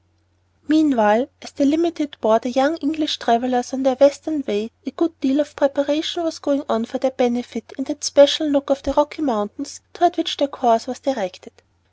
MEANWHILE, 0.67 1.29
as 1.43 1.51
the 1.51 1.63
"Limited" 1.65 2.17
bore 2.21 2.39
the 2.39 2.49
young 2.49 2.75
English 2.77 3.17
travellers 3.19 3.71
on 3.71 3.83
their 3.83 3.93
western 3.93 4.43
way, 4.47 4.71
a 4.83 4.89
good 4.89 5.19
deal 5.19 5.39
of 5.39 5.55
preparation 5.55 6.23
was 6.23 6.39
going 6.39 6.63
on 6.67 6.85
for 6.85 6.97
their 6.97 7.11
benefit 7.11 7.71
in 7.77 7.83
that 7.83 8.03
special 8.03 8.49
nook 8.49 8.71
of 8.71 8.81
the 8.81 8.93
Rocky 8.93 9.21
mountains 9.21 9.81
toward 9.93 10.17
which 10.17 10.37
their 10.37 10.47
course 10.47 10.87
was 10.87 10.99
directed. 10.99 11.53